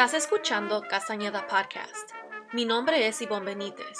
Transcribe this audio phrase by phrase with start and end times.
[0.00, 2.12] Estás escuchando Castañeda Podcast.
[2.54, 3.98] Mi nombre es Ivonne Benítez.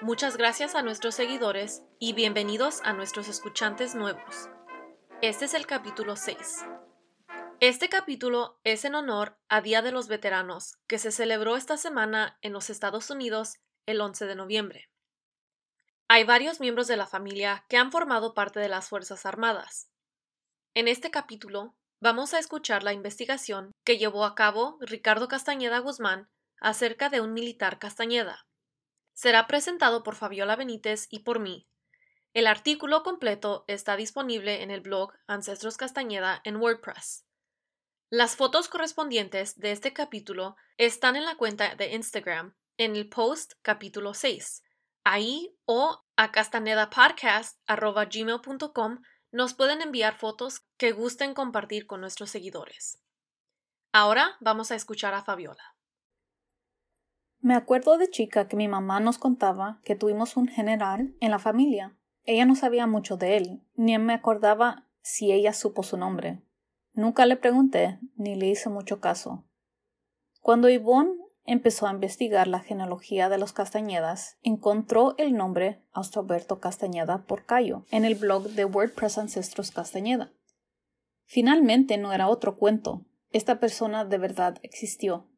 [0.00, 4.48] Muchas gracias a nuestros seguidores y bienvenidos a nuestros escuchantes nuevos.
[5.20, 6.64] Este es el capítulo 6.
[7.58, 12.38] Este capítulo es en honor a Día de los Veteranos, que se celebró esta semana
[12.40, 14.90] en los Estados Unidos el 11 de noviembre.
[16.06, 19.90] Hay varios miembros de la familia que han formado parte de las Fuerzas Armadas.
[20.74, 26.28] En este capítulo vamos a escuchar la investigación que llevó a cabo Ricardo Castañeda Guzmán
[26.60, 28.44] acerca de un militar Castañeda.
[29.14, 31.68] Será presentado por Fabiola Benítez y por mí.
[32.34, 37.24] El artículo completo está disponible en el blog Ancestros Castañeda en WordPress.
[38.10, 43.52] Las fotos correspondientes de este capítulo están en la cuenta de Instagram en el post
[43.62, 44.64] capítulo 6.
[45.04, 49.02] Ahí o a castanedapodcast.gmail.com
[49.32, 53.02] nos pueden enviar fotos que gusten compartir con nuestros seguidores.
[53.92, 55.74] Ahora vamos a escuchar a Fabiola.
[57.40, 61.38] Me acuerdo de chica que mi mamá nos contaba que tuvimos un general en la
[61.38, 61.96] familia.
[62.24, 66.40] Ella no sabía mucho de él, ni me acordaba si ella supo su nombre.
[66.92, 69.44] Nunca le pregunté ni le hice mucho caso.
[70.40, 77.24] Cuando Yvonne empezó a investigar la genealogía de los Castañedas, encontró el nombre Austroberto Castañeda
[77.26, 80.32] Porcayo en el blog de WordPress Ancestros Castañeda.
[81.24, 85.28] Finalmente no era otro cuento, esta persona de verdad existió.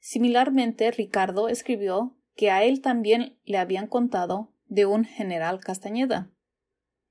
[0.00, 6.30] Similarmente, Ricardo escribió que a él también le habían contado de un general Castañeda.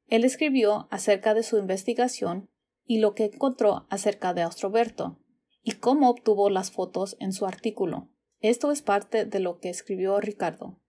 [0.07, 2.49] Él escribió acerca de su investigación
[2.85, 5.19] y lo que encontró acerca de Austroberto,
[5.61, 8.09] y cómo obtuvo las fotos en su artículo.
[8.49, 10.79] Esto es parte de lo que escribió Ricardo.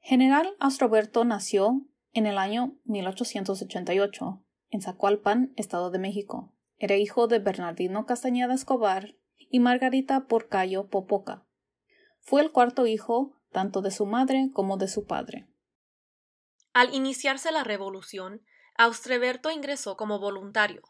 [0.00, 1.82] General Austroberto nació
[2.14, 6.54] en el año 1888 en Zacualpan, Estado de México.
[6.78, 11.46] Era hijo de Bernardino Castañeda Escobar y Margarita Porcayo Popoca.
[12.22, 15.46] Fue el cuarto hijo tanto de su madre como de su padre.
[16.72, 18.40] Al iniciarse la revolución,
[18.78, 20.84] Austreberto ingresó como voluntario.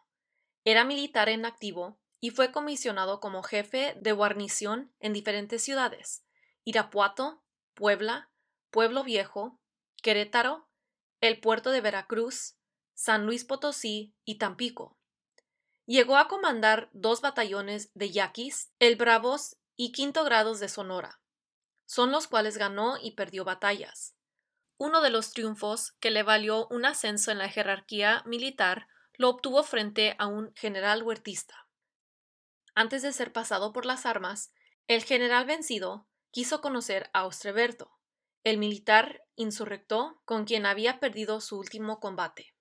[0.62, 6.24] Era militar en activo y fue comisionado como jefe de guarnición en diferentes ciudades:
[6.64, 8.30] Irapuato, Puebla,
[8.70, 9.60] Pueblo Viejo,
[10.02, 10.66] Querétaro,
[11.20, 12.56] el puerto de Veracruz,
[12.94, 14.96] San Luis Potosí y Tampico.
[15.84, 21.20] Llegó a comandar dos batallones de yaquis, el Bravos y Quinto Grados de Sonora.
[21.84, 24.16] Son los cuales ganó y perdió batallas.
[24.78, 29.62] Uno de los triunfos que le valió un ascenso en la jerarquía militar lo obtuvo
[29.62, 31.63] frente a un general huertista.
[32.74, 34.52] Antes de ser pasado por las armas,
[34.88, 37.90] el general vencido quiso conocer a Austreberto,
[38.42, 42.54] el militar insurrecto con quien había perdido su último combate.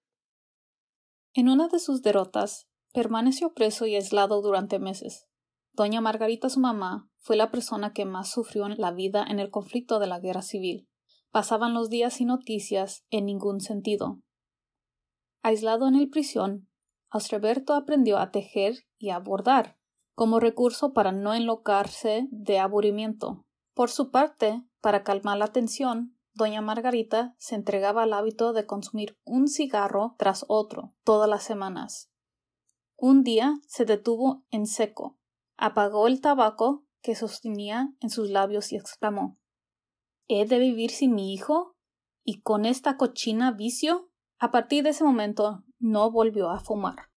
[1.33, 5.25] En una de sus derrotas, permaneció preso y aislado durante meses.
[5.71, 9.49] Doña Margarita, su mamá, fue la persona que más sufrió en la vida en el
[9.49, 10.87] conflicto de la guerra civil.
[11.31, 14.21] Pasaban los días sin noticias en ningún sentido.
[15.41, 16.69] Aislado en el prisión,
[17.09, 19.79] Austreberto aprendió a tejer y a bordar,
[20.15, 23.45] como recurso para no enlocarse de aburrimiento.
[23.73, 29.17] Por su parte, para calmar la tensión, doña Margarita se entregaba al hábito de consumir
[29.25, 32.11] un cigarro tras otro todas las semanas.
[32.97, 35.17] Un día se detuvo en seco,
[35.57, 39.37] apagó el tabaco que sostenía en sus labios y exclamó
[40.27, 41.75] ¿He de vivir sin mi hijo?
[42.23, 44.09] ¿Y con esta cochina vicio?
[44.39, 47.12] A partir de ese momento no volvió a fumar.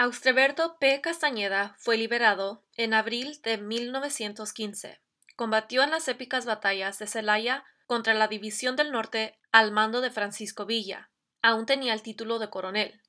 [0.00, 1.00] Austreberto P.
[1.00, 5.02] Castañeda fue liberado en abril de 1915.
[5.36, 10.10] Combatió en las épicas batallas de Celaya contra la División del Norte al mando de
[10.10, 11.10] Francisco Villa.
[11.42, 13.02] Aún tenía el título de coronel.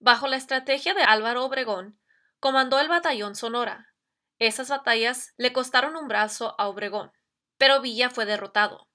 [0.00, 2.00] Bajo la estrategia de Álvaro Obregón,
[2.40, 3.94] comandó el batallón Sonora.
[4.38, 7.12] Esas batallas le costaron un brazo a Obregón
[7.58, 8.88] pero Villa fue derrotado.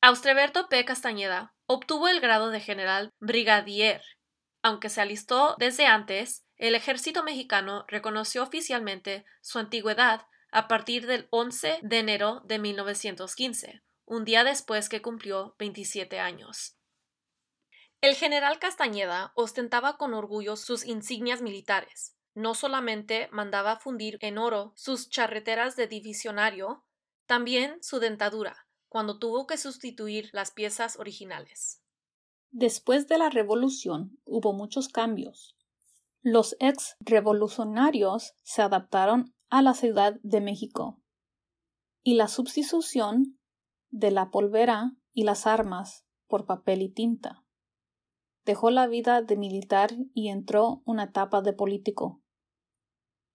[0.00, 0.84] Austreberto P.
[0.84, 4.02] Castañeda obtuvo el grado de general brigadier.
[4.62, 11.28] Aunque se alistó desde antes, el ejército mexicano reconoció oficialmente su antigüedad a partir del
[11.30, 16.76] 11 de enero de 1915, un día después que cumplió 27 años.
[18.02, 22.16] El general Castañeda ostentaba con orgullo sus insignias militares.
[22.34, 26.84] No solamente mandaba fundir en oro sus charreteras de divisionario,
[27.26, 31.79] también su dentadura, cuando tuvo que sustituir las piezas originales.
[32.52, 35.56] Después de la revolución hubo muchos cambios.
[36.22, 41.00] Los ex revolucionarios se adaptaron a la Ciudad de México
[42.02, 43.38] y la sustitución
[43.90, 47.44] de la polvera y las armas por papel y tinta.
[48.44, 52.20] Dejó la vida de militar y entró una etapa de político.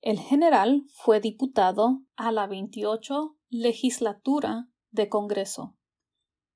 [0.02, 5.78] El general fue diputado a la 28 legislatura de Congreso.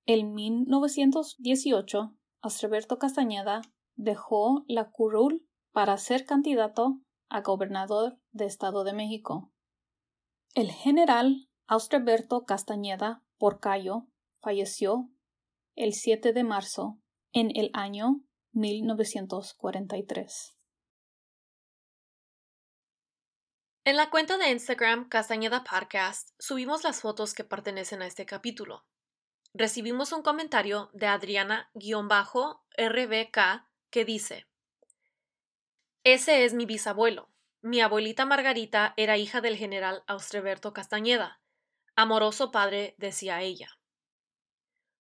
[0.05, 3.61] En 1918, Austreberto Castañeda
[3.95, 9.51] dejó la curul para ser candidato a gobernador de Estado de México.
[10.55, 14.07] El general Austreberto Castañeda Porcayo
[14.41, 15.09] falleció
[15.75, 16.99] el 7 de marzo
[17.33, 18.21] en el año
[18.53, 20.55] 1943.
[23.83, 28.85] En la cuenta de Instagram Castañeda Podcast subimos las fotos que pertenecen a este capítulo.
[29.53, 31.69] Recibimos un comentario de Adriana-RBK
[33.89, 34.47] que dice:
[36.03, 37.29] Ese es mi bisabuelo.
[37.61, 41.41] Mi abuelita Margarita era hija del general Austreberto Castañeda.
[41.95, 43.77] Amoroso padre, decía ella.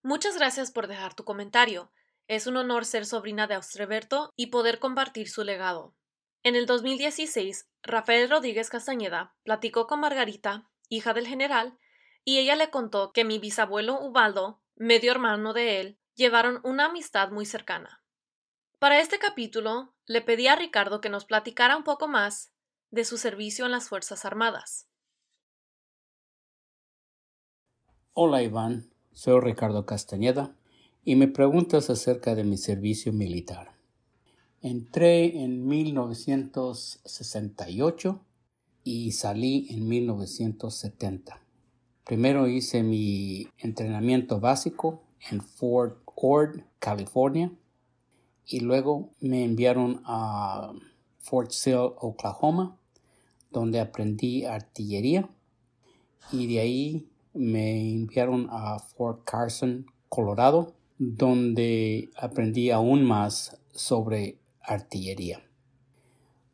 [0.01, 1.91] Muchas gracias por dejar tu comentario.
[2.27, 5.95] Es un honor ser sobrina de Austreberto y poder compartir su legado.
[6.43, 11.77] En el 2016, Rafael Rodríguez Castañeda platicó con Margarita, hija del general,
[12.29, 17.31] y ella le contó que mi bisabuelo Ubaldo, medio hermano de él, llevaron una amistad
[17.31, 18.03] muy cercana.
[18.77, 22.51] Para este capítulo, le pedí a Ricardo que nos platicara un poco más
[22.91, 24.87] de su servicio en las Fuerzas Armadas.
[28.13, 30.55] Hola Iván, soy Ricardo Castañeda
[31.03, 33.73] y me preguntas acerca de mi servicio militar.
[34.61, 38.23] Entré en 1968
[38.83, 41.48] y salí en 1970.
[42.09, 47.51] Primero hice mi entrenamiento básico en Fort Ord, California,
[48.47, 50.73] y luego me enviaron a
[51.19, 52.75] Fort Sill, Oklahoma,
[53.51, 55.29] donde aprendí artillería,
[56.31, 65.43] y de ahí me enviaron a Fort Carson, Colorado, donde aprendí aún más sobre artillería.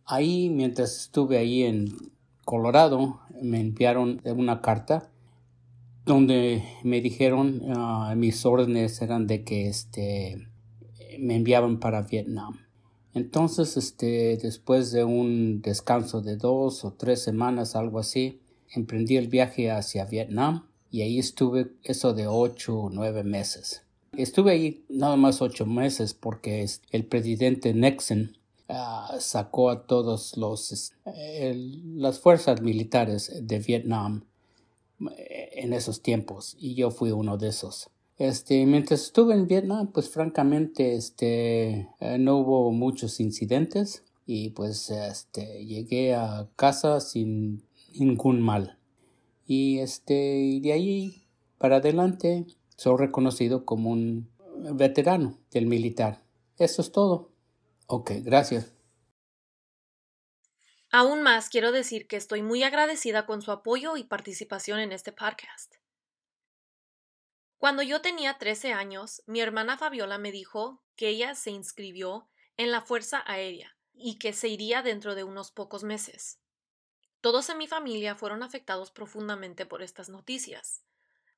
[0.03, 1.95] Ahí, mientras estuve ahí en
[2.43, 5.13] Colorado, me enviaron una carta
[6.05, 10.47] donde me dijeron ah, mis órdenes eran de que este
[11.19, 12.59] me enviaban para Vietnam.
[13.13, 19.29] Entonces, este, después de un descanso de dos o tres semanas, algo así, emprendí el
[19.29, 23.83] viaje hacia Vietnam y ahí estuve eso de ocho o nueve meses.
[24.11, 28.37] Estuve ahí nada más ocho meses porque el presidente Nixon
[28.67, 34.25] ah, sacó a todos los las fuerzas militares de Vietnam
[34.99, 37.89] en esos tiempos y yo fui uno de esos.
[38.17, 44.89] Este, mientras estuve en Vietnam, pues francamente, este, eh, no hubo muchos incidentes y pues
[44.89, 47.63] este, llegué a casa sin
[47.93, 48.77] ningún mal.
[49.45, 51.25] Y este, de ahí
[51.57, 52.45] para adelante
[52.77, 54.29] soy reconocido como un
[54.73, 56.23] veterano del militar.
[56.57, 57.31] Eso es todo.
[57.87, 58.74] Ok, gracias.
[60.97, 65.11] Aún más quiero decir que estoy muy agradecida con su apoyo y participación en este
[65.11, 65.75] podcast.
[67.57, 72.71] Cuando yo tenía 13 años, mi hermana Fabiola me dijo que ella se inscribió en
[72.71, 76.39] la Fuerza Aérea y que se iría dentro de unos pocos meses.
[77.19, 80.81] Todos en mi familia fueron afectados profundamente por estas noticias.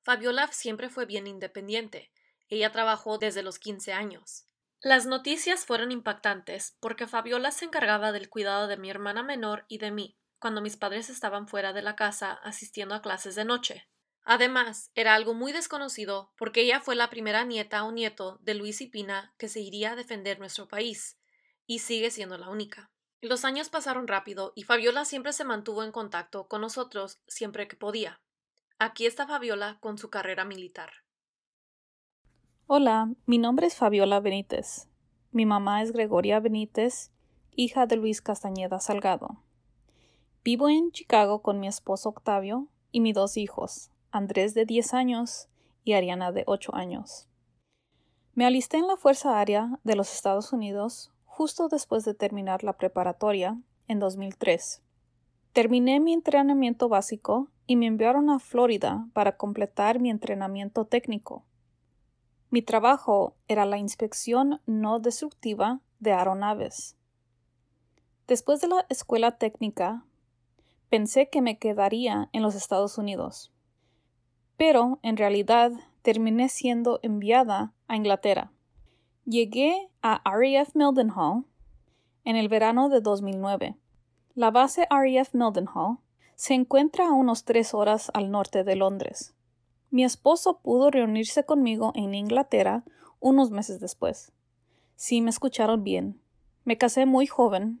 [0.04, 2.12] Fabiola siempre fue bien independiente.
[2.48, 4.47] Ella trabajó desde los 15 años.
[4.80, 9.78] Las noticias fueron impactantes porque Fabiola se encargaba del cuidado de mi hermana menor y
[9.78, 13.88] de mí, cuando mis padres estaban fuera de la casa asistiendo a clases de noche.
[14.22, 18.80] Además, era algo muy desconocido porque ella fue la primera nieta o nieto de Luis
[18.80, 21.18] y Pina que se iría a defender nuestro país,
[21.66, 22.92] y sigue siendo la única.
[23.20, 27.76] Los años pasaron rápido y Fabiola siempre se mantuvo en contacto con nosotros siempre que
[27.76, 28.20] podía.
[28.78, 30.92] Aquí está Fabiola con su carrera militar.
[32.70, 34.88] Hola, mi nombre es Fabiola Benítez.
[35.32, 37.10] Mi mamá es Gregoria Benítez,
[37.56, 39.42] hija de Luis Castañeda Salgado.
[40.44, 45.48] Vivo en Chicago con mi esposo Octavio y mis dos hijos, Andrés de 10 años
[45.82, 47.26] y Ariana de 8 años.
[48.34, 52.74] Me alisté en la Fuerza Aérea de los Estados Unidos justo después de terminar la
[52.74, 54.82] preparatoria en 2003.
[55.54, 61.46] Terminé mi entrenamiento básico y me enviaron a Florida para completar mi entrenamiento técnico.
[62.50, 66.96] Mi trabajo era la inspección no destructiva de aeronaves.
[68.26, 70.04] Después de la escuela técnica,
[70.88, 73.52] pensé que me quedaría en los Estados Unidos.
[74.56, 78.50] Pero, en realidad, terminé siendo enviada a Inglaterra.
[79.26, 81.44] Llegué a RAF Mildenhall
[82.24, 83.76] en el verano de 2009.
[84.34, 85.98] La base RAF Mildenhall
[86.34, 89.34] se encuentra a unos tres horas al norte de Londres.
[89.90, 92.84] Mi esposo pudo reunirse conmigo en Inglaterra
[93.20, 94.32] unos meses después.
[94.96, 96.20] Sí me escucharon bien.
[96.64, 97.80] Me casé muy joven,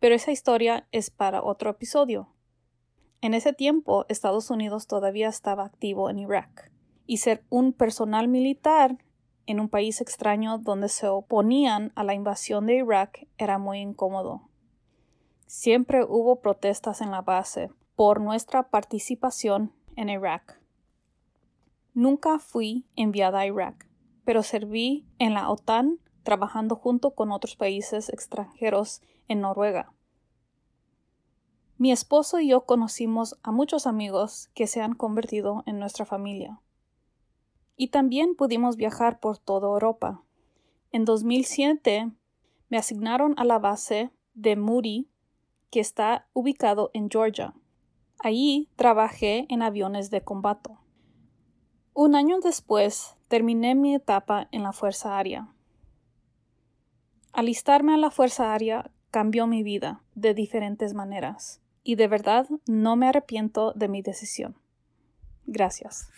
[0.00, 2.28] Pero esa historia es para otro episodio.
[3.20, 6.70] En ese tiempo, Estados Unidos todavía estaba activo en Irak,
[7.04, 8.98] y ser un personal militar
[9.46, 14.48] en un país extraño donde se oponían a la invasión de Irak era muy incómodo.
[15.46, 20.57] Siempre hubo protestas en la base por nuestra participación en Irak.
[21.98, 23.88] Nunca fui enviada a Irak,
[24.24, 29.92] pero serví en la OTAN trabajando junto con otros países extranjeros en Noruega.
[31.76, 36.60] Mi esposo y yo conocimos a muchos amigos que se han convertido en nuestra familia.
[37.76, 40.22] Y también pudimos viajar por toda Europa.
[40.92, 42.12] En 2007
[42.68, 45.08] me asignaron a la base de Moody,
[45.70, 47.54] que está ubicado en Georgia.
[48.20, 50.77] Allí trabajé en aviones de combate.
[52.00, 55.48] Un año después terminé mi etapa en la Fuerza Aérea.
[57.32, 62.94] Alistarme a la Fuerza Aérea cambió mi vida de diferentes maneras y de verdad no
[62.94, 64.56] me arrepiento de mi decisión.
[65.46, 66.08] Gracias.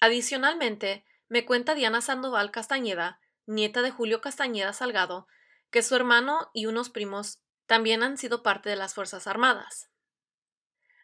[0.00, 5.26] Adicionalmente, me cuenta Diana Sandoval Castañeda, nieta de Julio Castañeda Salgado,
[5.70, 9.90] que su hermano y unos primos también han sido parte de las Fuerzas Armadas.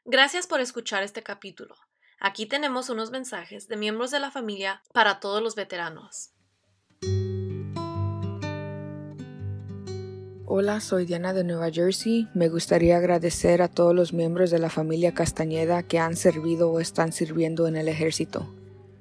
[0.04, 1.76] Gracias por escuchar este capítulo.
[2.18, 6.32] Aquí tenemos unos mensajes de miembros de la familia para todos los veteranos.
[10.44, 12.28] Hola, soy Diana de Nueva Jersey.
[12.34, 16.80] Me gustaría agradecer a todos los miembros de la familia Castañeda que han servido o
[16.80, 18.52] están sirviendo en el ejército.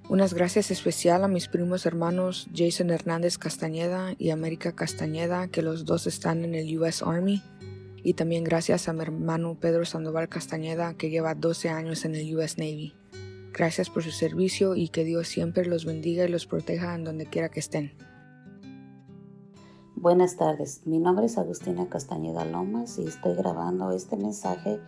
[0.08, 5.86] Unas gracias especial a mis primos hermanos Jason Hernández Castañeda y América Castañeda, que los
[5.86, 7.42] dos están en el US Army.
[8.04, 12.36] Y también gracias a mi hermano Pedro Sandoval Castañeda, que lleva 12 años en el
[12.36, 12.94] US Navy.
[13.54, 17.26] Gracias por su servicio y que Dios siempre los bendiga y los proteja en donde
[17.26, 17.94] quiera que estén.
[19.96, 24.80] Buenas tardes, mi nombre es Agustina Castañeda Lomas y estoy grabando este mensaje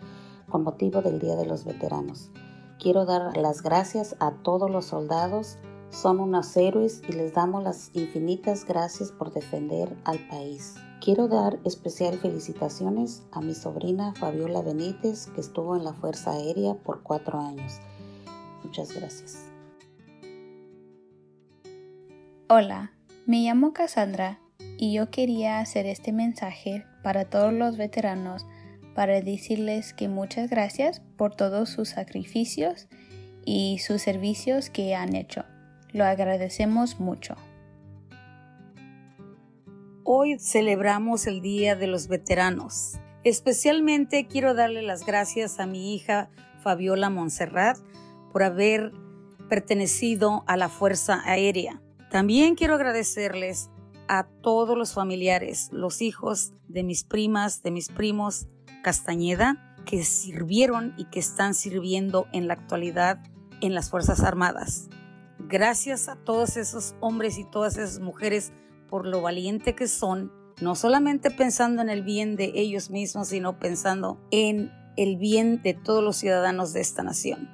[0.50, 2.32] con motivo del Día de los Veteranos.
[2.80, 5.60] Quiero dar las gracias a todos los soldados,
[5.92, 10.74] son unos héroes y les damos las infinitas gracias por defender al país.
[11.04, 16.76] Quiero dar especial felicitaciones a mi sobrina Fabiola Benítez, que estuvo en la Fuerza Aérea
[16.76, 17.82] por cuatro años.
[18.64, 19.44] Muchas gracias.
[22.48, 22.94] Hola,
[23.26, 24.40] me llamo Cassandra
[24.78, 28.46] y yo quería hacer este mensaje para todos los veteranos
[28.96, 32.88] para decirles que muchas gracias por todos sus sacrificios
[33.44, 35.44] y sus servicios que han hecho.
[35.92, 37.36] Lo agradecemos mucho.
[40.06, 43.00] Hoy celebramos el Día de los Veteranos.
[43.24, 46.30] Especialmente quiero darle las gracias a mi hija
[46.62, 47.78] Fabiola Montserrat
[48.34, 48.92] por haber
[49.48, 51.82] pertenecido a la Fuerza Aérea.
[52.12, 53.70] También quiero agradecerles
[54.10, 58.48] a todos los familiares, los hijos de mis primas, de mis primos
[58.84, 63.24] Castañeda, que sirvieron y que están sirviendo en la actualidad
[63.62, 64.90] en las Fuerzas Armadas.
[65.40, 68.52] Gracias a todos esos hombres y todas esas mujeres
[68.94, 70.32] por lo valiente que son,
[70.62, 75.74] no solamente pensando en el bien de ellos mismos, sino pensando en el bien de
[75.74, 77.50] todos los ciudadanos de esta nación.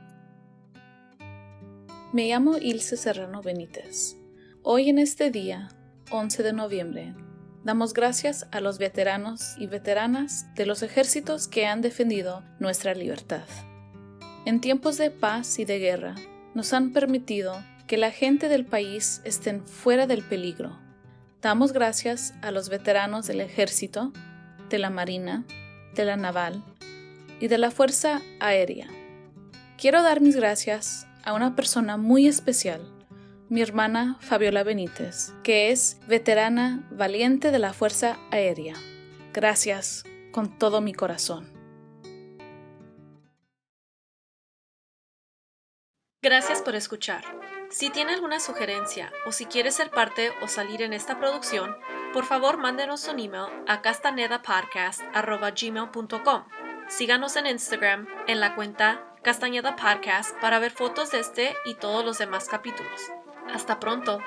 [2.12, 4.18] Me llamo Ilse Serrano Benítez.
[4.64, 5.70] Hoy en este día
[6.12, 7.16] 11 de noviembre.
[7.64, 13.46] Damos gracias a los veteranos y veteranas de los ejércitos que han defendido nuestra libertad.
[14.44, 16.16] En tiempos de paz y de guerra,
[16.54, 17.54] nos han permitido
[17.88, 20.89] que la gente del país estén fuera del peligro.
[21.42, 24.12] Damos gracias a los veteranos del ejército,
[24.70, 25.46] de la marina,
[25.96, 26.64] de la naval
[27.40, 28.88] y de la fuerza aérea.
[29.78, 32.82] Quiero dar mis gracias a una persona muy especial
[33.50, 38.76] mi hermana Fabiola Benítez, que es veterana valiente de la Fuerza Aérea.
[39.34, 41.52] Gracias con todo mi corazón.
[46.22, 47.24] Gracias por escuchar.
[47.70, 51.78] Si tiene alguna sugerencia o si quiere ser parte o salir en esta producción,
[52.14, 56.44] por favor mándenos un email a castanedapodcast.gmail.com.
[56.88, 62.04] Síganos en Instagram en la cuenta Castañeda Podcast para ver fotos de este y todos
[62.04, 63.12] los demás capítulos.
[63.54, 64.18] Hasta pronto.